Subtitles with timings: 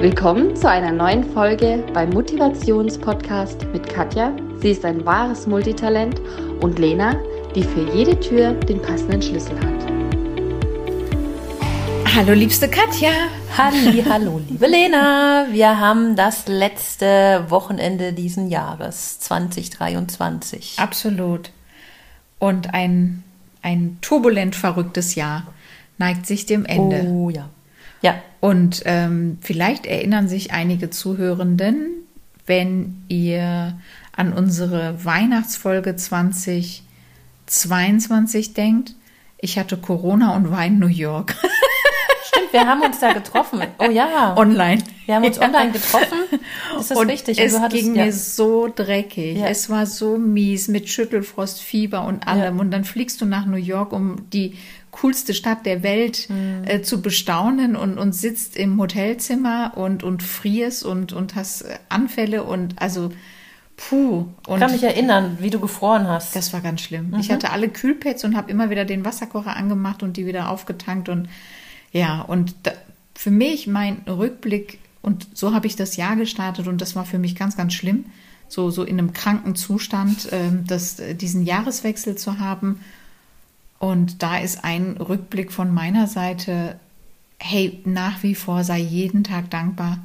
[0.00, 4.32] Willkommen zu einer neuen Folge beim Motivationspodcast mit Katja.
[4.60, 6.20] Sie ist ein wahres Multitalent
[6.60, 7.16] und Lena,
[7.56, 9.92] die für jede Tür den passenden Schlüssel hat.
[12.14, 13.10] Hallo liebste Katja.
[13.56, 15.48] Halli, hallo liebe Lena.
[15.50, 20.74] Wir haben das letzte Wochenende diesen Jahres 2023.
[20.78, 21.50] Absolut.
[22.38, 23.24] Und ein,
[23.62, 25.48] ein turbulent verrücktes Jahr
[25.98, 27.02] neigt sich dem Ende.
[27.08, 27.50] Oh ja.
[28.02, 28.16] Ja.
[28.40, 31.86] Und ähm, vielleicht erinnern sich einige Zuhörenden,
[32.46, 33.78] wenn ihr
[34.12, 38.94] an unsere Weihnachtsfolge 2022 denkt.
[39.38, 41.34] Ich hatte Corona und war in New York.
[42.28, 43.62] Stimmt, wir haben uns da getroffen.
[43.78, 44.36] Oh ja.
[44.36, 44.82] Online.
[45.06, 45.44] Wir haben uns Ja.
[45.46, 46.18] online getroffen.
[46.76, 47.38] Das ist und richtig.
[47.38, 48.06] Es du hattest- ging ja.
[48.06, 49.38] mir so dreckig.
[49.38, 49.46] Ja.
[49.46, 52.58] Es war so mies mit Schüttelfrost, Fieber und allem.
[52.58, 54.56] Und dann fliegst du nach New York, um die
[55.00, 56.64] coolste Stadt der Welt Mhm.
[56.66, 61.78] äh, zu bestaunen und, und sitzt im Hotelzimmer und, und frierst und, und hast äh,
[61.88, 63.10] Anfälle und also
[63.76, 64.26] puh.
[64.42, 66.34] Ich Und kann mich erinnern, wie du gefroren hast.
[66.34, 67.10] das war ganz schlimm.
[67.10, 67.20] Mhm.
[67.20, 71.08] Ich hatte alle Kühlpads und habe immer wieder den Wasserkocher angemacht und die wieder aufgetankt
[71.08, 71.28] und
[71.92, 72.72] ja, und da,
[73.14, 77.18] für mich mein Rückblick und so habe ich das Jahr gestartet und das war für
[77.18, 78.06] mich ganz, ganz schlimm,
[78.48, 82.80] so, so in einem kranken Zustand, ähm, das, äh, diesen Jahreswechsel zu haben.
[83.78, 86.78] Und da ist ein Rückblick von meiner Seite,
[87.38, 89.98] hey, nach wie vor sei jeden Tag dankbar,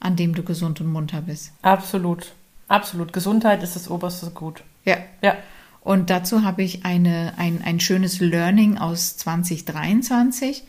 [0.00, 1.52] an dem du gesund und munter bist.
[1.62, 2.32] Absolut.
[2.68, 3.12] Absolut.
[3.12, 4.62] Gesundheit ist das oberste Gut.
[4.84, 5.36] Ja, Ja.
[5.80, 10.64] Und dazu habe ich eine, ein, ein schönes Learning aus 2023.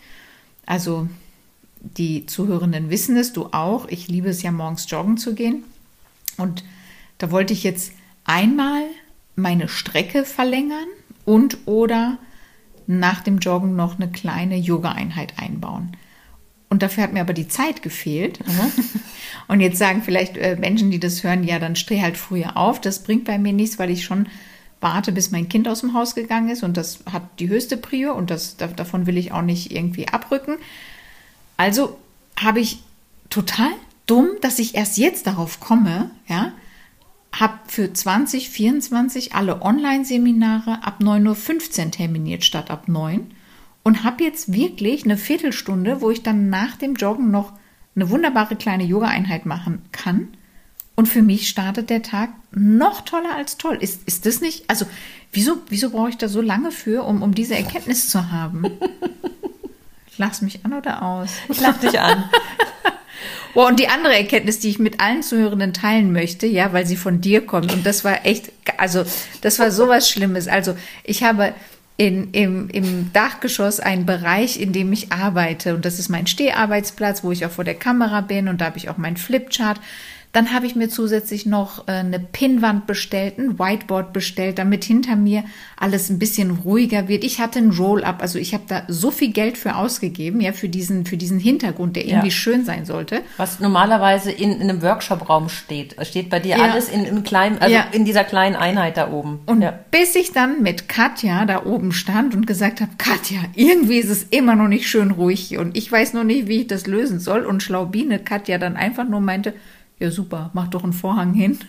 [0.66, 1.10] Also
[1.82, 3.88] die Zuhörenden wissen es, du auch.
[3.90, 5.64] Ich liebe es ja morgens joggen zu gehen.
[6.38, 6.64] Und
[7.18, 7.92] da wollte ich jetzt
[8.24, 8.84] einmal
[9.36, 10.88] meine Strecke verlängern
[11.26, 12.18] und oder
[12.90, 15.96] nach dem Joggen noch eine kleine Yoga-Einheit einbauen.
[16.70, 18.40] Und dafür hat mir aber die Zeit gefehlt.
[19.48, 22.82] Und jetzt sagen vielleicht äh, Menschen, die das hören, ja, dann steh halt früher auf.
[22.82, 24.28] Das bringt bei mir nichts, weil ich schon
[24.82, 26.64] warte, bis mein Kind aus dem Haus gegangen ist.
[26.64, 30.08] Und das hat die höchste Prio und das, da- davon will ich auch nicht irgendwie
[30.08, 30.56] abrücken.
[31.58, 31.98] Also
[32.40, 32.80] habe ich
[33.30, 33.70] total
[34.08, 36.54] dumm, dass ich erst jetzt darauf komme, ja,
[37.32, 43.32] habe für 2024 alle Online-Seminare ab 9.15 Uhr terminiert statt ab 9
[43.84, 47.54] und habe jetzt wirklich eine Viertelstunde, wo ich dann nach dem Joggen noch
[47.96, 50.30] eine wunderbare kleine Yoga-Einheit machen kann.
[50.96, 53.78] Und für mich startet der Tag noch toller als toll.
[53.80, 54.70] Ist, ist das nicht?
[54.70, 54.86] Also,
[55.32, 58.66] wieso, wieso brauche ich da so lange für, um, um diese Erkenntnis zu haben?
[60.18, 61.32] Lachst mich an oder aus?
[61.48, 62.30] Ich lach dich an.
[63.54, 66.96] Boah, und die andere Erkenntnis, die ich mit allen Zuhörenden teilen möchte, ja, weil sie
[66.96, 69.04] von dir kommt, und das war echt, also
[69.42, 70.48] das war sowas Schlimmes.
[70.48, 71.54] Also ich habe
[71.98, 77.24] in, im, im Dachgeschoss einen Bereich, in dem ich arbeite, und das ist mein Steharbeitsplatz,
[77.24, 79.82] wo ich auch vor der Kamera bin, und da habe ich auch meinen Flipchart.
[80.32, 85.16] Dann habe ich mir zusätzlich noch äh, eine Pinnwand bestellt, ein Whiteboard bestellt, damit hinter
[85.16, 85.44] mir
[85.76, 87.24] alles ein bisschen ruhiger wird.
[87.24, 90.70] Ich hatte ein Roll-up, also ich habe da so viel Geld für ausgegeben, ja, für
[90.70, 92.32] diesen, für diesen Hintergrund, der irgendwie Ja.
[92.34, 93.22] schön sein sollte.
[93.38, 95.96] Was normalerweise in, in einem Workshop-Raum steht.
[95.98, 96.64] Es steht bei dir Ja.
[96.72, 97.88] alles in, in kleinem, also Ja.
[97.92, 99.40] in dieser kleinen Einheit da oben.
[99.48, 104.10] Und bis ich dann mit Katja da oben stand und gesagt habe, Katja, irgendwie ist
[104.12, 106.86] es immer noch nicht schön ruhig hier und ich weiß noch nicht, wie ich das
[106.86, 107.46] lösen soll.
[107.46, 109.56] Und Schlaubine Katja dann einfach nur meinte,
[110.00, 111.60] ja super, mach doch einen Vorhang hin.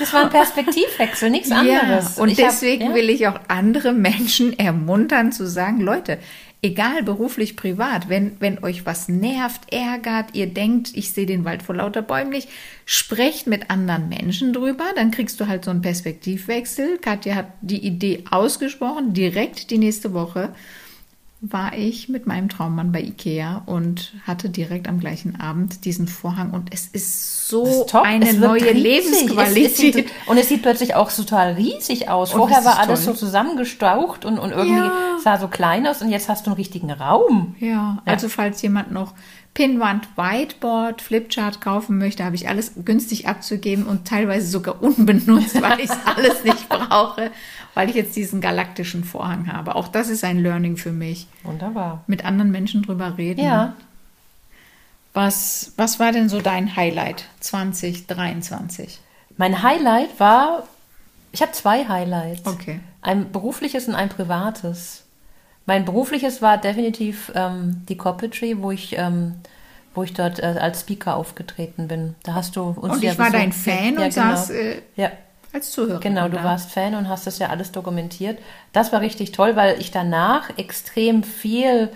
[0.00, 2.18] Das war ein Perspektivwechsel, nichts anderes.
[2.18, 2.94] und Ich hab- deswegen ja.
[2.94, 6.18] will ich auch andere Menschen ermuntern zu sagen, Leute,
[6.60, 11.62] egal beruflich, privat, wenn, wenn euch was nervt, ärgert, ihr denkt, ich sehe den Wald
[11.62, 12.48] vor lauter Bäumen nicht,
[12.84, 16.98] sprecht mit anderen Menschen drüber, dann kriegst du halt so einen Perspektivwechsel.
[16.98, 20.52] Katja hat die Idee ausgesprochen, direkt die nächste Woche
[21.44, 26.52] war ich mit meinem Traummann bei Ikea und hatte direkt am gleichen Abend diesen Vorhang
[26.52, 28.82] und es ist so ist eine Es neue riesig.
[28.82, 29.66] Lebensqualität.
[29.66, 32.32] Es, es sieht, und es sieht plötzlich auch total riesig aus.
[32.32, 33.14] Und Vorher war alles toll.
[33.14, 34.92] so zusammengestaucht und, und irgendwie Ja.
[35.22, 37.56] sah so klein aus und jetzt hast du einen richtigen Raum.
[37.58, 39.12] Ja, also falls jemand noch
[39.52, 45.80] Pinwand, Whiteboard, Flipchart kaufen möchte, habe ich alles günstig abzugeben und teilweise sogar unbenutzt, weil
[45.80, 47.30] ich es alles nicht brauche,
[47.74, 49.74] weil ich jetzt diesen galaktischen Vorhang habe.
[49.74, 51.26] Auch das ist ein Learning für mich.
[51.42, 52.04] Wunderbar.
[52.06, 53.44] Mit anderen Menschen drüber reden.
[53.44, 53.74] Ja.
[55.14, 58.98] Was, was war denn so dein Highlight 2023?
[59.36, 60.64] Mein Highlight war,
[61.32, 62.46] ich habe zwei Highlights.
[62.46, 62.80] Okay.
[63.02, 65.04] Ein berufliches und ein privates.
[65.66, 69.34] Mein berufliches war definitiv ähm, die Corpetry, wo ich, ähm,
[69.94, 72.14] wo ich dort äh, als Speaker aufgetreten bin.
[72.22, 73.52] Da hast du uns Und ja ich war dein.
[73.52, 74.36] Fan ja, und genau.
[74.36, 75.12] saß äh, ja.
[75.52, 76.00] Als Zuhörer.
[76.00, 76.44] Genau, du da.
[76.44, 78.38] warst Fan und hast das ja alles dokumentiert.
[78.72, 81.90] Das war richtig toll, weil ich danach extrem viel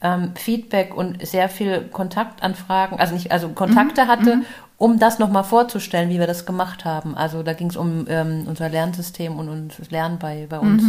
[0.00, 4.42] ähm, Feedback und sehr viel Kontaktanfragen, also nicht, also Kontakte hatte,
[4.76, 7.16] um das nochmal vorzustellen, wie wir das gemacht haben.
[7.16, 10.82] Also da ging es um ähm, unser Lernsystem und, und das Lernen bei, bei uns.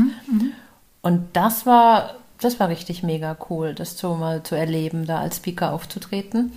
[1.01, 5.37] Und das war, das war richtig mega cool, das so mal zu erleben, da als
[5.37, 6.51] Speaker aufzutreten.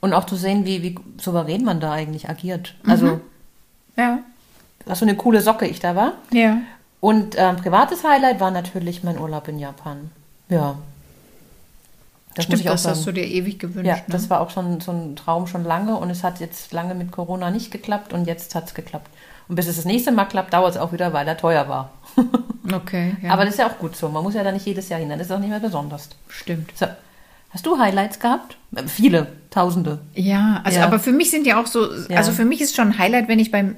[0.00, 2.74] Und auch zu sehen, wie, wie souverän man da eigentlich agiert.
[2.84, 3.20] Also,
[3.96, 4.18] Ja.
[4.86, 6.12] Was für eine coole Socke ich da war.
[6.32, 6.58] Ja.
[7.00, 10.10] Und ähm, privates Highlight war natürlich mein Urlaub in Japan.
[10.48, 10.76] Ja.
[12.34, 13.86] Das Stimmt, das hast du dir ewig gewünscht.
[13.86, 14.02] Ja, ne?
[14.08, 17.12] das war auch schon so ein Traum schon lange und es hat jetzt lange mit
[17.12, 19.08] Corona nicht geklappt und jetzt hat es geklappt.
[19.48, 21.90] Und bis es das nächste Mal klappt, dauert es auch wieder, weil er teuer war.
[22.72, 23.32] Okay, ja.
[23.32, 24.08] Aber das ist ja auch gut so.
[24.08, 26.08] Man muss ja da nicht jedes Jahr hin, dann ist es auch nicht mehr besonders.
[26.28, 26.70] stimmt.
[26.76, 26.86] So.
[27.50, 28.56] Hast du Highlights gehabt?
[28.74, 29.98] Äh, Viele, tausende.
[30.14, 30.86] Ja, also Ja.
[30.86, 32.16] aber für mich sind ja auch so, Ja.
[32.18, 33.74] also für mich ist schon ein Highlight, wenn ich beim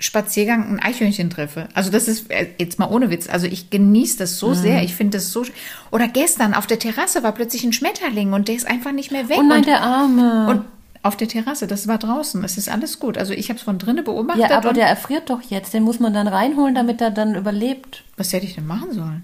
[0.00, 1.68] Spaziergang ein Eichhörnchen treffe.
[1.74, 3.28] Also das ist äh, jetzt mal ohne Witz.
[3.28, 4.36] Also ich genieße das Mhm.
[4.36, 4.82] so sehr.
[4.82, 5.44] Ich finde das so.
[5.92, 9.28] Oder gestern auf der Terrasse war plötzlich ein Schmetterling und der ist einfach nicht mehr
[9.28, 9.36] weg.
[9.38, 10.46] Oh nein, und, der Arme.
[10.48, 10.64] und
[11.02, 12.42] auf der Terrasse, das war draußen.
[12.44, 13.16] Es ist alles gut.
[13.18, 14.50] Also ich habe es von drinnen beobachtet.
[14.50, 15.72] ja, aber der erfriert doch jetzt.
[15.74, 18.02] Den muss man dann reinholen, damit er dann überlebt.
[18.16, 19.22] was hätte ich denn machen sollen?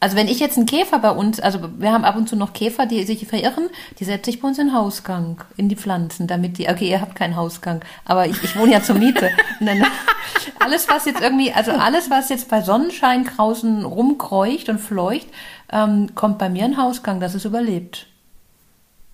[0.00, 2.52] Also wenn ich jetzt einen Käfer bei uns, also wir haben ab und zu noch
[2.52, 3.68] Käfer, die sich verirren,
[3.98, 7.00] die setze ich bei uns in den Hausgang, in die Pflanzen, damit die, okay, ihr
[7.00, 9.28] habt keinen Hausgang, aber ich, ich wohne ja zur Miete.
[9.58, 9.84] Dann,
[10.60, 15.26] alles, was jetzt irgendwie, also alles, was jetzt bei Sonnenschein draußen rumkreucht und fleucht,
[15.72, 18.06] ähm, kommt bei mir in den Hausgang, dass es überlebt.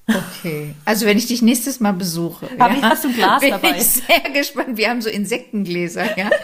[0.06, 0.74] Okay.
[0.84, 3.70] Also wenn ich dich nächstes Mal besuche, Hab ich- hast du ein Glas bin dabei?
[3.78, 4.76] ich sehr gespannt.
[4.76, 6.28] Wir haben so Insektengläser, ja.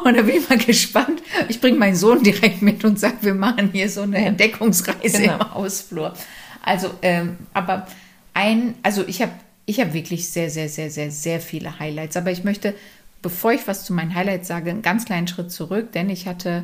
[0.04, 1.22] und da bin ich mal gespannt.
[1.48, 5.34] Ich bringe meinen Sohn direkt mit und sage, wir machen hier so eine Entdeckungsreise Genau.
[5.34, 6.14] im Hausflur.
[6.62, 7.86] Also, ähm, aber
[8.34, 9.32] ein, also ich habe
[9.68, 12.16] ich habe wirklich sehr, sehr, sehr, sehr, sehr viele Highlights.
[12.16, 12.74] Aber ich möchte,
[13.20, 16.62] bevor ich was zu meinen Highlights sage, einen ganz kleinen Schritt zurück, denn ich hatte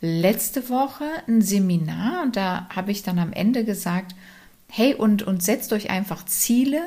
[0.00, 4.14] letzte Woche ein Seminar und da habe ich dann am Ende gesagt,
[4.68, 6.82] hey, und, und setzt euch einfach Ziele.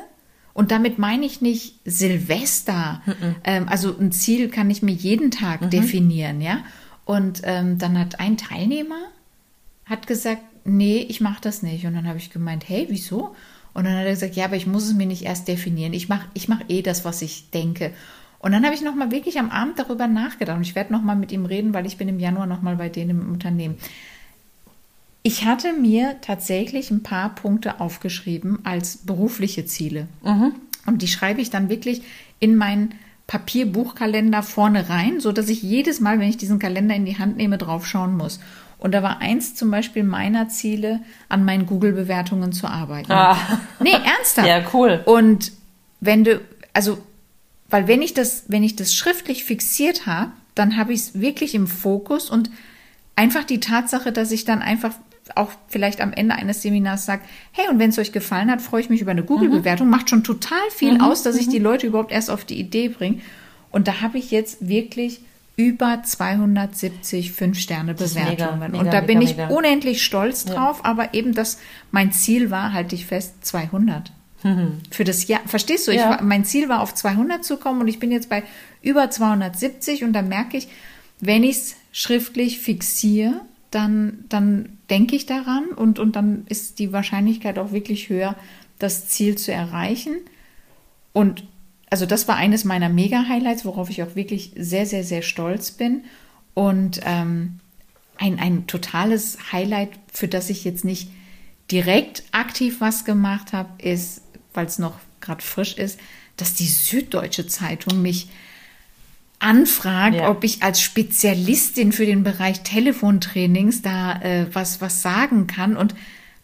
[0.60, 3.00] Und damit meine ich nicht Silvester.
[3.44, 6.58] Ähm, also ein Ziel kann ich mir jeden Tag definieren, ja.
[7.06, 9.00] Und ähm, dann hat ein Teilnehmer
[9.86, 11.86] hat gesagt, nee, ich mache das nicht.
[11.86, 13.34] Und dann habe ich gemeint, hey, wieso?
[13.72, 15.94] Und dann hat er gesagt, ja, aber ich muss es mir nicht erst definieren.
[15.94, 17.94] Ich mache ich mach eh das, was ich denke.
[18.38, 20.58] Und dann habe ich nochmal wirklich am Abend darüber nachgedacht.
[20.58, 23.22] Und ich werde nochmal mit ihm reden, weil ich bin im Januar nochmal bei denen
[23.22, 23.78] im Unternehmen.
[25.22, 30.08] Ich hatte mir tatsächlich ein paar Punkte aufgeschrieben als berufliche Ziele.
[30.86, 32.02] Und die schreibe ich dann wirklich
[32.38, 32.94] in meinen
[33.26, 37.36] Papierbuchkalender vorne rein, so dass ich jedes Mal, wenn ich diesen Kalender in die Hand
[37.36, 38.40] nehme, drauf schauen muss.
[38.78, 43.12] Und da war eins zum Beispiel meiner Ziele, an meinen Google-Bewertungen zu arbeiten.
[43.12, 43.36] Ah.
[43.78, 44.48] Nee, ernsthaft.
[44.48, 45.02] Ja, cool.
[45.04, 45.52] Und
[46.00, 46.40] wenn du,
[46.72, 46.98] also,
[47.68, 51.54] weil wenn ich das, wenn ich das schriftlich fixiert habe, dann habe ich es wirklich
[51.54, 52.50] im Fokus und
[53.16, 54.94] einfach die Tatsache, dass ich dann einfach
[55.36, 57.22] auch vielleicht am Ende eines Seminars sage,
[57.52, 60.24] hey, und wenn es euch gefallen hat, freue ich mich über eine Google-Bewertung, macht schon
[60.24, 63.20] total viel aus, dass ich die Leute überhaupt erst auf die Idee bringe.
[63.70, 65.20] Und da habe ich jetzt wirklich
[65.56, 68.74] über 270 ist Fünf-Sterne-Bewertungen.
[68.74, 69.54] und da bin mega, ich mega.
[69.54, 71.58] unendlich stolz drauf, aber eben das,
[71.90, 74.10] mein Ziel war, halte ich fest, 200.
[74.90, 75.92] Für das Jahr, verstehst du?
[75.92, 76.10] Ich Ja.
[76.10, 78.42] war, mein Ziel war, auf 200 zu kommen und ich bin jetzt bei
[78.80, 80.68] über 270 und da merke ich,
[81.20, 86.92] wenn ich es schriftlich fixiere, dann, dann denke ich daran und, und dann ist die
[86.92, 88.36] Wahrscheinlichkeit auch wirklich höher,
[88.78, 90.16] das Ziel zu erreichen.
[91.12, 91.44] Und
[91.90, 96.04] also das war eines meiner Mega-Highlights, worauf ich auch wirklich sehr, sehr, sehr stolz bin.
[96.54, 97.60] Und ähm,
[98.16, 101.10] ein, ein totales Highlight, für das ich jetzt nicht
[101.70, 104.22] direkt aktiv was gemacht habe, ist,
[104.52, 105.98] weil es noch gerade frisch ist,
[106.36, 108.28] dass die Süddeutsche Zeitung mich
[109.40, 110.30] anfragt, Ja.
[110.30, 115.76] ob ich als Spezialistin für den Bereich Telefontrainings da äh, was, was sagen kann.
[115.76, 115.94] Und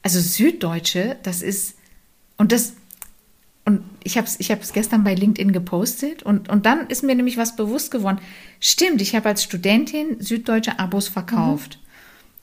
[0.02, 1.76] also Süddeutsche, das ist,
[2.36, 2.74] und das,
[3.64, 7.14] und ich habe es ich hab's gestern bei LinkedIn gepostet und, und dann ist mir
[7.14, 8.18] nämlich was bewusst geworden.
[8.60, 11.78] Stimmt, ich habe als Studentin süddeutsche Abos verkauft.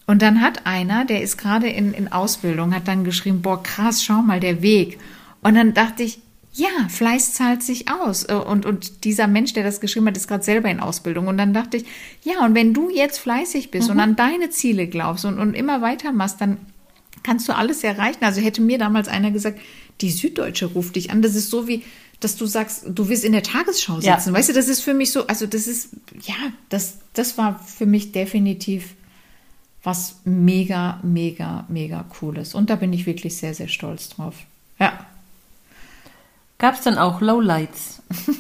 [0.05, 4.03] Und dann hat einer, der ist gerade in, in Ausbildung, hat dann geschrieben, boah, krass,
[4.03, 4.99] schau mal, der Weg.
[5.41, 6.19] Und dann dachte ich,
[6.55, 8.25] ja, Fleiß zahlt sich aus.
[8.25, 11.27] Äh, Und, und dieser Mensch, der das geschrieben hat, ist gerade selber in Ausbildung.
[11.27, 11.85] Und dann dachte ich,
[12.23, 15.81] ja, und wenn du jetzt fleißig bist und an deine Ziele glaubst und, und immer
[15.81, 16.57] weitermachst, dann
[17.23, 18.23] kannst du alles erreichen.
[18.23, 19.59] Also hätte mir damals einer gesagt,
[20.01, 21.21] die Süddeutsche ruft dich an.
[21.21, 21.83] Das ist so wie,
[22.19, 24.17] dass du sagst, du willst in der Tagesschau Ja.
[24.19, 24.33] sitzen.
[24.33, 25.89] Weißt du, das ist für mich so, also das ist,
[26.21, 26.35] ja,
[26.69, 28.93] das, das war für mich definitiv
[29.83, 32.53] was mega, mega, mega cooles.
[32.55, 34.35] Und da bin ich wirklich sehr, sehr stolz drauf.
[34.79, 35.05] Ja.
[36.63, 38.01] Gab es dann auch Lowlights?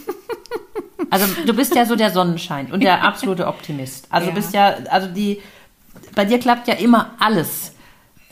[1.09, 4.07] Also du bist ja so der Sonnenschein und der absolute Optimist.
[4.09, 4.33] Also Ja.
[4.33, 5.43] du bist ja, also die,
[6.15, 7.73] bei dir klappt ja immer alles.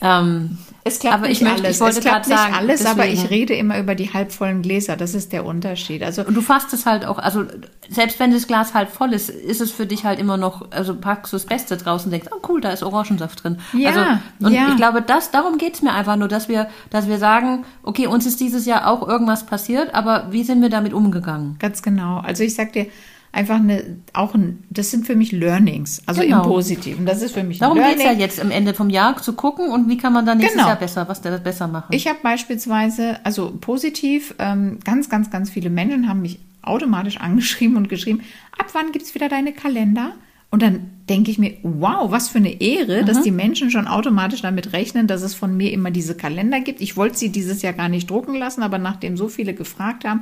[0.00, 1.76] Ähm, Es klappt aber nicht ich möchte, alles.
[1.76, 3.24] ich wollte es klappt gerade sagen, nicht alles, aber deswegen.
[3.24, 4.96] ich rede immer über die halbvollen Gläser.
[4.96, 6.02] Das ist der Unterschied.
[6.02, 7.44] Also Und du fasst es halt auch, also
[7.88, 10.96] selbst wenn das Glas halb voll ist, ist es für dich halt immer noch, also
[10.96, 13.58] packst du das Beste draußen und denkst, oh cool, da ist Orangensaft drin.
[13.72, 14.00] Ja, also,
[14.40, 14.68] und ja.
[14.70, 18.26] ich glaube, das, darum geht's mir einfach nur, dass wir, dass wir sagen, okay, uns
[18.26, 21.56] ist dieses Jahr auch irgendwas passiert, aber wie sind wir damit umgegangen?
[21.60, 22.18] Ganz genau.
[22.18, 22.86] Also ich sag dir
[23.32, 26.42] einfach eine, auch ein, das sind für mich Learnings, also Genau.
[26.42, 27.06] im Positiven.
[27.06, 28.06] Das ist für mich Darum geht's Learning.
[28.06, 30.68] ja jetzt am Ende vom Jahr zu gucken und wie kann man dann nächstes Genau.
[30.68, 31.92] Jahr besser, was der besser machen.
[31.92, 37.76] Ich habe beispielsweise, also positiv, ähm, ganz, ganz, ganz viele Menschen haben mich automatisch angeschrieben
[37.76, 38.20] und geschrieben,
[38.58, 40.12] ab wann gibt's wieder deine Kalender?
[40.50, 44.42] Und dann denke ich mir, wow, was für eine Ehre, dass die Menschen schon automatisch
[44.42, 46.82] damit rechnen, dass es von mir immer diese Kalender gibt.
[46.82, 50.20] Ich wollte sie dieses Jahr gar nicht drucken lassen, aber nachdem so viele gefragt haben,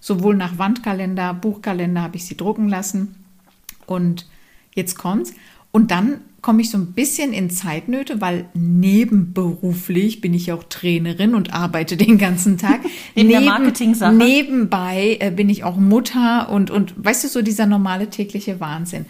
[0.00, 3.14] sowohl nach Wandkalender, Buchkalender habe ich sie drucken lassen.
[3.86, 4.26] Und
[4.74, 5.32] jetzt kommt's.
[5.70, 11.34] Und dann komme ich so ein bisschen in Zeitnöte, weil nebenberuflich bin ich auch Trainerin
[11.34, 12.80] und arbeite den ganzen Tag.
[13.14, 14.14] Neben der Marketing-Sache.
[14.14, 19.06] Nebenbei äh, bin ich auch Mutter und, und weißt du, so dieser normale tägliche Wahnsinn.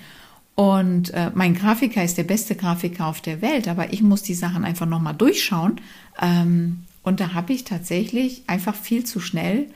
[0.55, 4.35] Und äh, mein Grafiker ist der beste Grafiker auf der Welt, aber ich muss die
[4.35, 5.81] Sachen einfach nochmal durchschauen.
[6.21, 9.67] Ähm, und da habe ich tatsächlich einfach viel zu schnell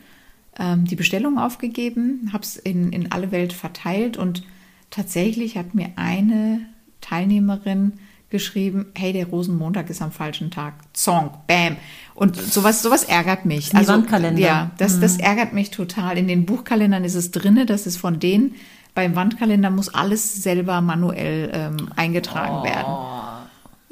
[0.58, 4.42] ähm, die Bestellung aufgegeben, habe es in, in alle Welt verteilt und
[4.90, 6.60] tatsächlich hat mir eine
[7.00, 7.94] Teilnehmerin
[8.32, 10.74] geschrieben, hey, der Rosenmontag ist am falschen Tag.
[10.94, 11.76] Song, bam.
[12.14, 13.70] Und sowas, sowas ärgert mich.
[13.70, 14.40] Die Wandkalender.
[14.40, 16.16] Ja, das, das ärgert mich total.
[16.16, 18.54] In den Buchkalendern ist es drinne, das ist von denen.
[18.94, 23.21] Beim Wandkalender muss alles selber manuell ähm, eingetragen werden.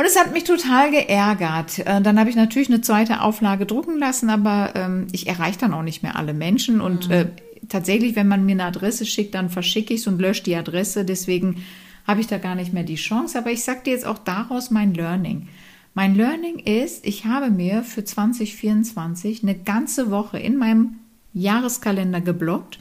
[0.00, 1.80] Und es hat mich total geärgert.
[1.80, 5.74] Äh, Dann habe ich natürlich eine zweite Auflage drucken lassen, aber ähm, ich erreiche dann
[5.74, 6.80] auch nicht mehr alle Menschen.
[6.80, 7.26] Und äh,
[7.68, 11.04] tatsächlich, wenn man mir eine Adresse schickt, dann verschicke ich es und lösche die Adresse.
[11.04, 11.66] Deswegen
[12.06, 13.36] habe ich da gar nicht mehr die Chance.
[13.36, 15.48] Aber ich sage dir jetzt auch daraus mein Learning.
[15.92, 20.96] Mein Learning ist, ich habe mir für 2024 eine ganze Woche in meinem
[21.34, 22.78] Jahreskalender geblockt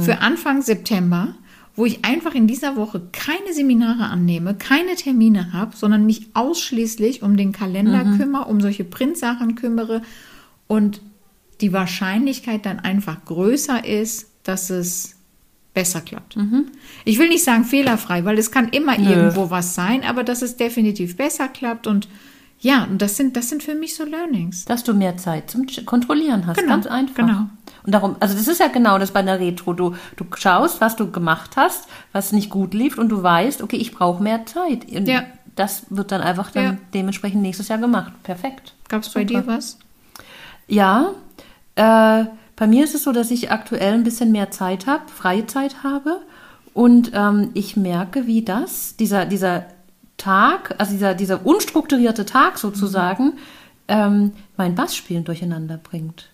[0.00, 1.34] für Anfang September,
[1.74, 7.22] wo ich einfach in dieser Woche keine Seminare annehme, keine Termine habe, sondern mich ausschließlich
[7.22, 10.02] um den Kalender kümmere, um solche Printsachen kümmere
[10.66, 11.00] und
[11.60, 15.16] die Wahrscheinlichkeit dann einfach größer ist, dass es
[15.74, 16.36] besser klappt.
[17.04, 19.10] Ich will nicht sagen fehlerfrei, weil es kann immer Nö.
[19.10, 22.08] irgendwo was sein, aber dass es definitiv besser klappt und
[22.62, 24.64] ja, und das sind, das sind für mich so Learnings.
[24.64, 26.56] Dass du mehr Zeit zum Kontrollieren hast.
[26.56, 27.14] Genau, Ganz einfach.
[27.16, 27.46] genau.
[27.84, 29.72] Und darum, also das ist ja genau das bei der Retro.
[29.74, 33.76] Du, du schaust, was du gemacht hast, was nicht gut lief und du weißt, okay,
[33.76, 34.90] ich brauche mehr Zeit.
[34.90, 35.24] Und Ja.
[35.54, 36.76] Das wird dann einfach dann Ja.
[36.94, 38.12] dementsprechend nächstes Jahr gemacht.
[38.22, 38.72] Perfekt.
[38.88, 39.78] Gab es bei dir was?
[40.66, 41.10] Ja,
[41.74, 42.24] äh,
[42.56, 45.82] bei mir ist es so, dass ich aktuell ein bisschen mehr Zeit habe, freie Zeit
[45.82, 46.20] habe.
[46.74, 49.66] Und ähm, ich merke, wie das, dieser, dieser
[50.22, 53.34] Tag, also dieser, dieser unstrukturierte Tag sozusagen,
[53.88, 56.30] ähm, mein Bassspielen durcheinander bringt.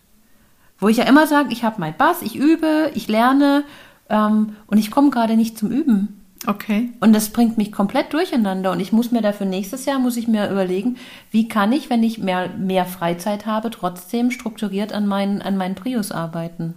[0.78, 3.64] Wo ich ja immer sage, ich habe mein Bass, ich übe, ich lerne
[4.10, 6.20] ähm, und ich komme gerade nicht zum Üben.
[6.46, 6.90] Okay.
[7.00, 8.70] Und das bringt mich komplett durcheinander.
[8.70, 10.98] Und ich muss mir dafür nächstes Jahr, muss ich mir überlegen,
[11.30, 15.74] wie kann ich, wenn ich mehr, mehr Freizeit habe, trotzdem strukturiert an meinen, an meinen
[15.74, 16.74] Prius arbeiten.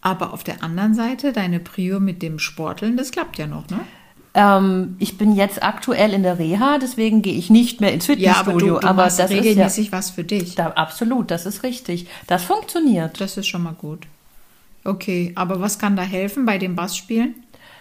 [0.00, 3.80] Aber auf der anderen Seite, deine Prio mit dem Sporteln, das klappt ja noch, ne?
[4.34, 8.78] Ähm, ich bin jetzt aktuell in der Reha, deswegen gehe ich nicht mehr ins Fitnessstudio.
[8.78, 10.54] aber machst das ist ja, regelmäßig was für dich.
[10.54, 12.06] da, absolut, das ist richtig.
[12.26, 13.20] Das funktioniert.
[13.20, 14.06] Das ist schon mal gut.
[14.84, 17.34] Okay, aber was kann da helfen bei dem Bassspielen?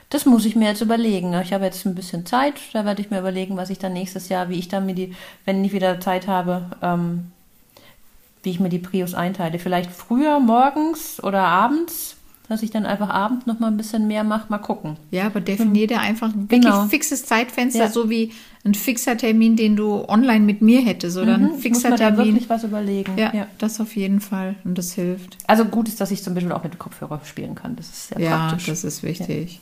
[0.10, 1.34] Das muss ich mir jetzt überlegen.
[1.42, 4.28] Ich habe jetzt ein bisschen Zeit, da werde ich mir überlegen, was ich dann nächstes
[4.28, 5.16] Jahr, wie ich dann mir die,
[5.46, 7.32] wenn ich wieder Zeit habe, ähm,
[8.44, 9.58] wie ich mir die Prius einteile.
[9.58, 12.18] Vielleicht früher, morgens oder abends,
[12.52, 14.46] dass ich dann einfach abends noch mal ein bisschen mehr mache.
[14.50, 14.98] Mal gucken.
[15.10, 16.86] Ja, aber definier dir einfach ein wirklich Genau.
[16.86, 17.90] fixes Zeitfenster, Ja.
[17.90, 18.32] so wie
[18.64, 21.90] ein fixer Termin, den du online mit mir hättest oder ein Mhm, ich muss fixer
[21.90, 22.34] mir da Termin.
[22.36, 23.18] wirklich was überlegen.
[23.18, 25.38] Ja, das auf jeden Fall und das hilft.
[25.48, 27.76] Also gut ist, dass ich zum Beispiel auch mit Kopfhörer spielen kann.
[27.76, 28.68] Das ist sehr Ja, praktisch.
[28.68, 29.60] das ist wichtig.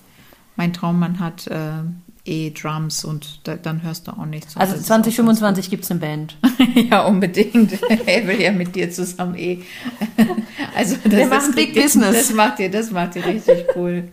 [0.57, 1.69] Mein Traummann hat äh,
[2.29, 4.55] eh Drums und da, dann hörst du auch nichts.
[4.55, 6.37] Also das ist auch ganz 2025 gibt es eine Band.
[6.89, 7.79] Ja, unbedingt.
[8.05, 9.63] er will ja mit dir zusammen eh.
[10.75, 12.27] Also das, Wir machen Big Business.
[12.27, 14.09] Das macht ihr, das macht ihr richtig cool.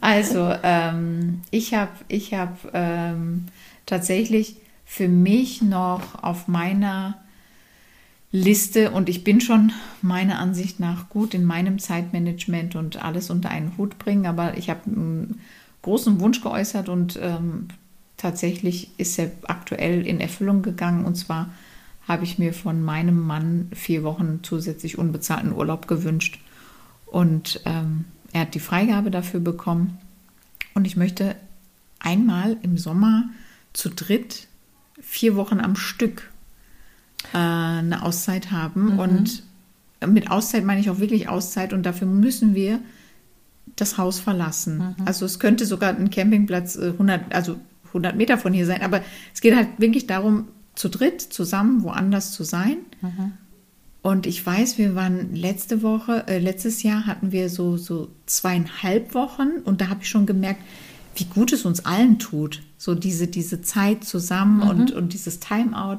[0.00, 3.46] Also ähm, ich habe, ich habe ähm,
[3.86, 7.18] tatsächlich für mich noch auf meiner
[8.32, 13.50] Liste und ich bin schon meiner Ansicht nach gut in meinem Zeitmanagement und alles unter
[13.50, 14.90] einen Hut bringen, aber ich habe
[15.84, 17.68] großen Wunsch geäußert und ähm,
[18.16, 21.04] tatsächlich ist er aktuell in Erfüllung gegangen.
[21.04, 21.50] Und zwar
[22.08, 26.40] habe ich mir von meinem Mann vier Wochen zusätzlich unbezahlten Urlaub gewünscht.
[27.04, 29.98] Und ähm, er hat die Freigabe dafür bekommen.
[30.72, 31.36] Und ich möchte
[31.98, 33.24] einmal im Sommer
[33.74, 34.48] zu dritt
[35.00, 36.30] vier Wochen am Stück
[37.34, 38.98] äh, eine Auszeit haben.
[38.98, 39.42] Und
[40.06, 41.74] mit Auszeit meine ich auch wirklich Auszeit.
[41.74, 42.80] Und dafür müssen wir
[43.76, 44.94] das Haus verlassen.
[45.04, 47.56] Also es könnte sogar ein Campingplatz äh, 100, also
[47.88, 49.02] 100 Meter von hier sein, aber
[49.32, 52.78] es geht halt wirklich darum, zu dritt zusammen woanders zu sein.
[54.02, 59.14] Und ich weiß, wir waren letzte Woche, äh, letztes Jahr hatten wir so, so zweieinhalb
[59.14, 60.60] Wochen und da habe ich schon gemerkt,
[61.16, 62.62] wie gut es uns allen tut.
[62.76, 65.98] So diese, diese Zeit zusammen und, und dieses Timeout.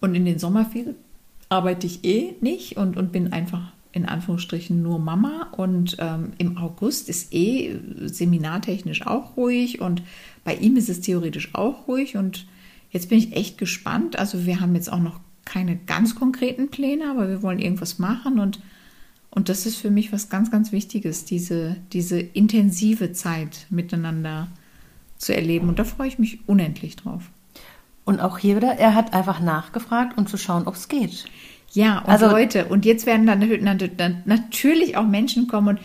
[0.00, 0.94] Und in den Sommerferien
[1.48, 5.48] arbeite ich eh nicht und, und bin einfach in Anführungsstrichen nur Mama.
[5.56, 10.02] Und ähm, im August ist eh seminartechnisch auch ruhig und
[10.44, 12.16] bei ihm ist es theoretisch auch ruhig.
[12.16, 12.46] Und
[12.90, 14.18] jetzt bin ich echt gespannt.
[14.18, 18.38] Also wir haben jetzt auch noch keine ganz konkreten Pläne, aber wir wollen irgendwas machen
[18.38, 18.60] und
[19.28, 24.48] und das ist für mich was ganz, ganz Wichtiges, diese, diese intensive Zeit miteinander
[25.18, 25.68] zu erleben.
[25.68, 27.24] Und da freue ich mich unendlich drauf.
[28.06, 31.26] Und auch hier wieder, er hat einfach nachgefragt, um zu schauen, ob es geht.
[31.72, 35.78] Ja, und Also- Leute, und jetzt werden dann, natürlich auch Menschen kommen und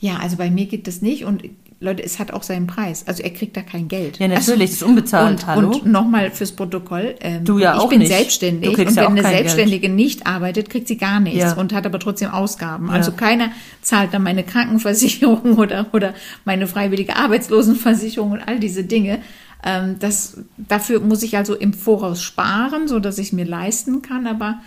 [0.00, 1.42] ja, also bei mir geht das nicht und
[1.80, 3.04] Leute, es hat auch seinen Preis.
[3.06, 4.18] Also er kriegt da kein Geld.
[4.18, 5.68] Ja, natürlich, also, das ist unbezahlt, Und, hallo?
[5.68, 7.14] und nochmal fürs Protokoll.
[7.20, 8.08] Ähm, Du ja ich auch bin nicht.
[8.08, 9.44] selbstständig und ja wenn auch eine kein Geld.
[9.50, 11.52] Selbstständige nicht arbeitet, kriegt sie gar nichts Ja.
[11.54, 12.88] und hat aber trotzdem Ausgaben.
[12.88, 12.94] Ja.
[12.94, 16.14] Also keiner zahlt dann meine Krankenversicherung oder, oder
[16.44, 19.20] meine freiwillige Arbeitslosenversicherung und all diese Dinge.
[19.64, 24.02] Ähm, das, dafür muss ich also im Voraus sparen, so dass ich es mir leisten
[24.02, 24.26] kann.
[24.26, 24.58] Aber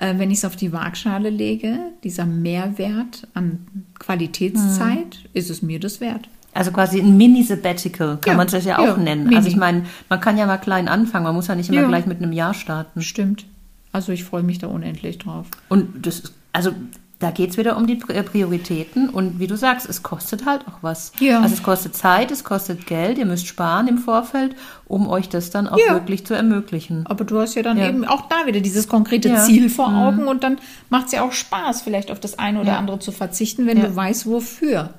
[0.00, 3.60] äh, wenn ich es auf die Waagschale lege, dieser Mehrwert an
[3.98, 6.28] Qualitätszeit, ist es mir das wert.
[6.52, 9.24] Also quasi ein Mini-Sabbatical, kann Ja, man das ja auch ja, nennen.
[9.24, 9.36] Mini.
[9.36, 11.88] Also ich meine, man kann ja mal klein anfangen, man muss ja nicht immer Ja.
[11.88, 13.02] gleich mit einem Jahr starten.
[13.02, 13.46] Stimmt.
[13.92, 15.46] Also ich freue mich da unendlich drauf.
[15.68, 16.72] Und das ist, also
[17.20, 20.62] da geht es wieder um die äh, Prioritäten und wie du sagst, es kostet halt
[20.66, 21.12] auch was.
[21.20, 21.40] Ja.
[21.40, 25.50] Also es kostet Zeit, es kostet Geld, ihr müsst sparen im Vorfeld, um euch das
[25.50, 25.92] dann auch Ja.
[25.94, 27.06] wirklich zu ermöglichen.
[27.06, 27.88] Aber du hast ja dann Ja.
[27.88, 29.28] eben auch da wieder dieses konkrete.
[29.28, 29.36] Mhm.
[29.36, 32.78] Ziel vor Augen und dann macht es ja auch Spaß, vielleicht auf das eine oder
[32.78, 34.90] andere zu verzichten, wenn du weißt, wofür.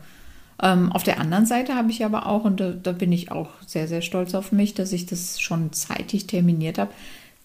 [0.64, 3.50] Ähm, auf der anderen Seite habe ich aber auch, und da, da bin ich auch
[3.66, 6.92] sehr, sehr stolz auf mich, dass ich das schon zeitig terminiert habe,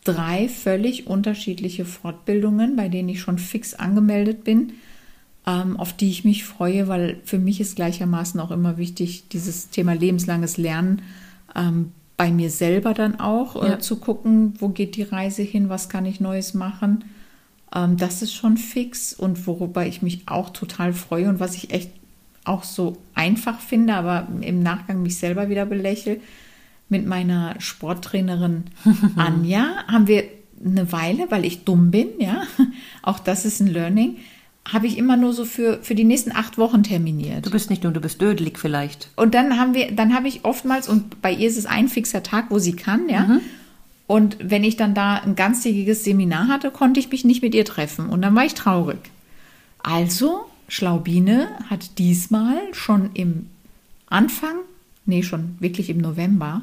[0.07, 4.73] drei völlig unterschiedliche Fortbildungen, bei denen ich schon fix angemeldet bin,
[5.47, 9.71] ähm, auf die ich mich freue, weil für mich ist gleichermaßen auch immer wichtig, dieses
[9.71, 11.03] Thema lebenslanges Lernen
[11.55, 13.79] ähm, bei mir selber dann auch äh, Ja.
[13.79, 17.05] zu gucken, wo geht die Reise hin, was kann ich Neues machen.
[17.75, 21.73] Ähm, das ist schon fix und worüber ich mich auch total freue und was ich
[21.73, 21.90] echt
[22.45, 26.19] auch so einfach finde, aber im Nachgang mich selber wieder belächle.
[26.88, 28.64] Mit meiner Sporttrainerin
[29.16, 30.25] Anja haben wir
[30.64, 32.42] eine Weile, weil ich dumm bin, ja,
[33.03, 34.16] auch das ist ein Learning,
[34.66, 37.46] habe ich immer nur so für, für die nächsten acht Wochen terminiert.
[37.46, 39.11] Du bist nicht nur, du bist dödelig vielleicht.
[39.14, 42.22] Und dann haben wir, dann habe ich oftmals, und bei ihr ist es ein fixer
[42.22, 43.40] Tag, wo sie kann, ja.
[44.09, 47.64] Und wenn ich dann da ein ganztägiges Seminar hatte, konnte ich mich nicht mit ihr
[47.64, 48.09] treffen.
[48.09, 48.99] Und dann war ich traurig.
[49.83, 53.46] Also, Schlaubine hat diesmal schon im
[54.09, 54.57] Anfang,
[55.07, 56.62] nee, schon wirklich im November,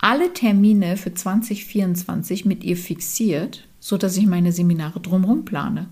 [0.00, 5.88] alle Termine für 2024 mit ihr fixiert, sodass ich meine Seminare drumherum plane.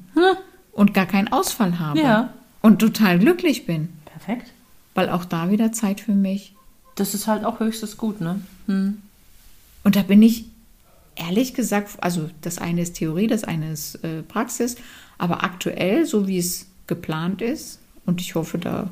[0.73, 2.01] Und gar keinen Ausfall habe.
[2.01, 2.35] Ja.
[2.63, 3.89] Und total glücklich bin.
[4.05, 4.53] Perfekt.
[4.95, 6.55] Weil auch da wieder Zeit für mich.
[6.95, 8.41] Das ist halt auch höchstes Gut, ne?
[8.67, 8.99] Hm.
[9.85, 10.47] Und da bin ich
[11.15, 14.77] ehrlich gesagt, also das eine ist Theorie, das eine ist äh, Praxis,
[15.19, 18.91] aber aktuell, so wie es geplant ist, und ich hoffe, da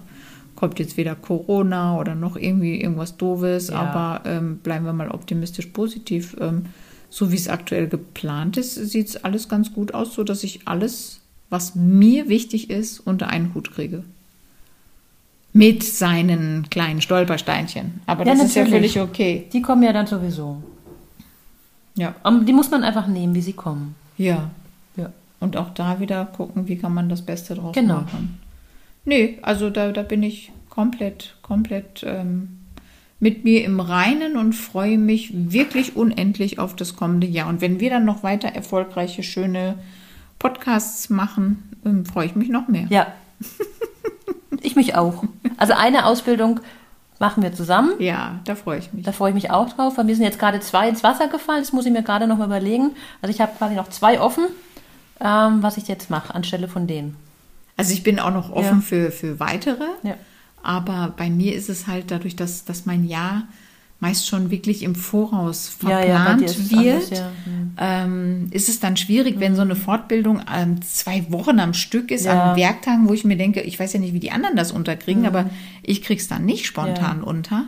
[0.57, 3.77] kommt jetzt weder Corona oder noch irgendwie irgendwas Doofes, Ja.
[3.81, 6.37] aber ähm, bleiben wir mal optimistisch positiv.
[6.41, 6.67] Ähm,
[7.11, 10.67] so wie es aktuell geplant ist, sieht es alles ganz gut aus, so dass ich
[10.67, 14.03] alles, was mir wichtig ist, unter einen Hut kriege.
[15.53, 18.01] Mit seinen kleinen Stolpersteinchen.
[18.07, 18.93] Aber Ja, das ist ja natürlich.
[18.95, 19.47] völlig okay.
[19.53, 20.63] Die kommen ja dann sowieso.
[21.95, 22.15] Ja.
[22.23, 23.95] Aber die muss man einfach nehmen, wie sie kommen.
[24.19, 24.51] Ja.
[24.97, 25.11] Ja.
[25.41, 28.03] Und auch da wieder gucken, wie kann man das Beste draus Genau.
[28.03, 28.39] machen.
[29.07, 32.59] Nee, also da, da bin ich komplett, komplett ähm,
[33.19, 37.49] mit mir im Reinen und freue mich wirklich unendlich auf das kommende Jahr.
[37.49, 39.77] Und wenn wir dann noch weiter erfolgreiche, schöne
[40.39, 42.87] Podcasts machen, ähm, freue ich mich noch mehr.
[42.91, 43.07] Ja.
[44.61, 45.25] ich mich auch.
[45.57, 46.61] Also eine Ausbildung
[47.19, 47.93] machen wir zusammen.
[47.99, 49.05] Ja, da freue ich mich.
[49.05, 51.61] Da freue ich mich auch drauf, weil mir sind jetzt gerade zwei ins Wasser gefallen.
[51.63, 52.91] Das muss ich mir gerade noch mal überlegen.
[53.23, 54.47] Also ich habe quasi noch zwei offen,
[55.21, 57.17] ähm, was ich jetzt mache, anstelle von denen.
[57.77, 58.81] Also ich bin auch noch offen Ja.
[58.81, 59.85] für, für weitere.
[60.03, 60.15] Ja.
[60.63, 63.45] Aber bei mir ist es halt dadurch, dass, dass mein Jahr
[64.01, 67.31] meist schon wirklich im Voraus Ja, verplant ja, es wird, anders, ja.
[67.45, 67.73] Hm.
[67.79, 72.27] ähm, ist es dann schwierig, wenn so eine Fortbildung ähm, zwei Wochen am Stück ist,
[72.27, 72.51] Ja.
[72.51, 75.25] an Werktagen, wo ich mir denke, ich weiß ja nicht, wie die anderen das unterkriegen,
[75.27, 75.49] aber
[75.83, 77.25] ich krieg's dann nicht spontan Ja.
[77.25, 77.67] unter.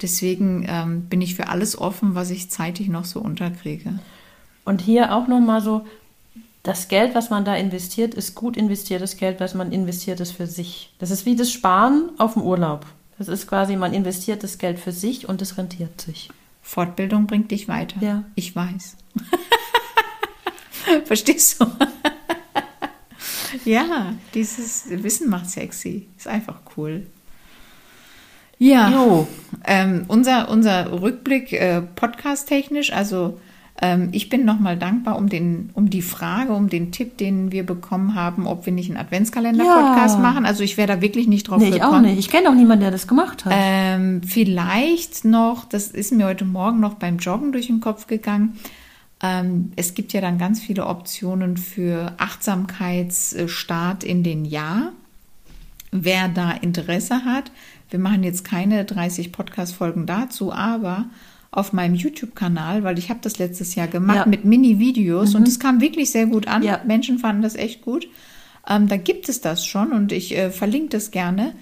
[0.00, 3.98] Deswegen ähm, bin ich für alles offen, was ich zeitig noch so unterkriege.
[4.64, 5.86] Und hier auch noch mal so,
[6.62, 10.46] das Geld, was man da investiert, ist gut investiertes Geld, was man investiert, ist für
[10.46, 10.92] sich.
[10.98, 12.86] Das ist wie das Sparen auf dem Urlaub.
[13.18, 16.30] Das ist quasi, man investiert das Geld für sich und es rentiert sich.
[16.62, 17.96] Fortbildung bringt dich weiter.
[18.00, 18.24] Ja.
[18.36, 18.96] Ich weiß.
[21.04, 21.66] Verstehst du?
[23.64, 26.06] ja, dieses Wissen macht sexy.
[26.16, 27.06] Ist einfach cool.
[28.58, 29.26] Ja,
[29.64, 33.40] ähm, unser, unser Rückblick äh, podcast-technisch, also
[34.12, 38.14] ich bin nochmal dankbar um, den, um die Frage, um den Tipp, den wir bekommen
[38.14, 40.20] haben, ob wir nicht einen Adventskalender-Podcast Ja.
[40.22, 40.46] machen.
[40.46, 42.02] Also ich wäre da wirklich nicht drauf Nee, ich auch gekommen.
[42.04, 42.18] nicht.
[42.20, 43.52] Ich kenne auch niemanden, der das gemacht hat.
[43.56, 48.56] Ähm, vielleicht noch, das ist mir heute Morgen noch beim Joggen durch den Kopf gegangen.
[49.20, 54.92] Ähm, es gibt ja dann ganz viele Optionen für Achtsamkeitsstart in den Jahr.
[55.90, 57.50] Wer da Interesse hat,
[57.90, 61.06] wir machen jetzt keine 30 Podcast-Folgen dazu, aber
[61.52, 64.26] auf meinem YouTube-Kanal, weil ich habe das letztes Jahr gemacht Ja.
[64.26, 66.62] mit Mini-Videos und es kam wirklich sehr gut an.
[66.62, 66.80] Ja.
[66.86, 68.08] Menschen fanden das echt gut.
[68.68, 71.52] Ähm, da gibt es das schon und ich äh, verlinke das gerne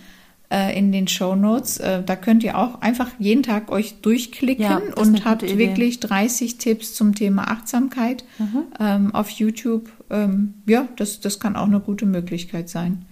[0.52, 1.78] äh, in den Show Notes.
[1.78, 5.58] Äh, da könnt ihr auch einfach jeden Tag euch durchklicken Ja, und habt Idee.
[5.58, 8.62] wirklich 30 Tipps zum Thema Achtsamkeit Mhm.
[8.78, 9.90] ähm, auf YouTube.
[10.10, 13.04] Ähm, ja, das, das kann auch eine gute Möglichkeit sein.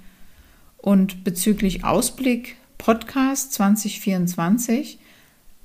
[0.77, 4.99] Und bezüglich Ausblick Podcast 2024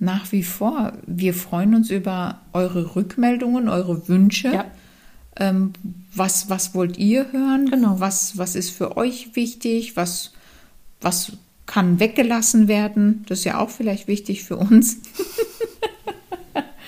[0.04, 4.54] nach wie vor, wir freuen uns über eure Rückmeldungen, eure Wünsche.
[4.54, 4.66] Ja.
[5.38, 5.74] Ähm,
[6.14, 7.70] was, was wollt ihr hören?
[7.70, 8.00] Genau.
[8.00, 9.96] Was, was ist für euch wichtig?
[9.96, 10.34] Was,
[11.02, 11.34] was
[11.66, 13.24] kann weggelassen werden?
[13.28, 14.98] Das ist ja auch vielleicht wichtig für uns.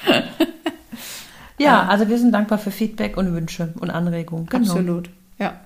[1.58, 4.46] ja, also wir sind dankbar für Feedback und Wünsche und Anregungen.
[4.48, 4.72] Genau.
[4.72, 5.60] Absolut, ja.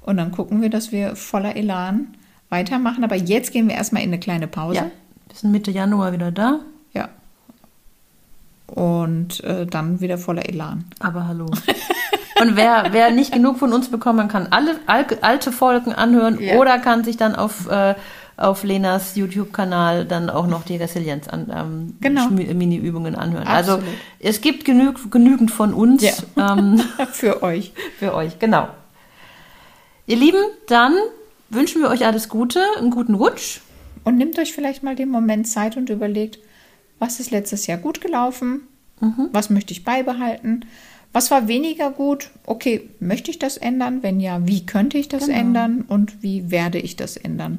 [0.00, 2.14] Und dann gucken wir, dass wir voller Elan
[2.48, 3.02] weitermachen.
[3.04, 4.76] Aber jetzt gehen wir erstmal in eine kleine Pause.
[4.76, 4.90] Ja,
[5.32, 6.60] wir sind Mitte Januar wieder da.
[6.92, 7.08] Ja.
[8.66, 10.84] Und äh, dann wieder voller Elan.
[11.00, 11.46] Aber hallo.
[12.40, 16.56] Und wer, wer nicht genug von uns bekommen kann, alle al alte Folgen anhören Ja.
[16.58, 17.94] oder kann sich dann auf, äh,
[18.36, 22.22] auf Lenas YouTube-Kanal dann auch noch die Resilienz an ähm, Genau.
[22.28, 23.46] Schmi- Mini-Übungen anhören.
[23.46, 23.94] Also Absolut.
[24.20, 26.56] es gibt genug, genügend von uns Ja.
[26.56, 26.80] ähm,
[27.12, 27.72] Für euch.
[27.98, 28.38] für euch.
[28.38, 28.68] Genau.
[30.06, 30.94] Ihr Lieben, dann
[31.50, 33.60] wünschen wir euch alles Gute, einen guten Rutsch.
[34.04, 36.38] Und nehmt euch vielleicht mal den Moment Zeit und überlegt,
[36.98, 38.62] was ist letztes Jahr gut gelaufen?
[39.32, 40.64] Was möchte ich beibehalten?
[41.12, 42.30] Was war weniger gut?
[42.46, 44.02] Okay, möchte ich das ändern?
[44.02, 45.38] Wenn ja, wie könnte ich das Genau.
[45.38, 45.84] ändern?
[45.88, 47.58] Und wie werde ich das ändern?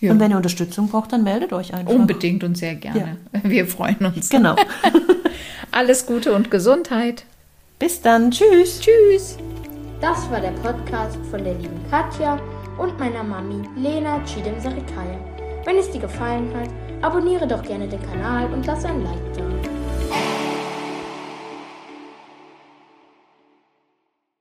[0.00, 1.94] Ja, Und wenn ihr Unterstützung braucht, dann meldet euch einfach.
[1.94, 3.18] unbedingt und sehr gerne.
[3.44, 4.28] Wir freuen uns.
[4.30, 4.56] Genau.
[5.70, 7.24] Alles Gute und Gesundheit.
[7.78, 8.32] Bis dann.
[8.32, 8.80] Tschüss.
[8.80, 9.38] Tschüss.
[10.00, 12.40] Das war der Podcast von der lieben Katja
[12.78, 15.18] und meiner Mami Lena Chidem Sarikaya.
[15.64, 16.68] Wenn es dir gefallen hat,
[17.02, 19.71] abonniere doch gerne den Kanal und lass ein Like da.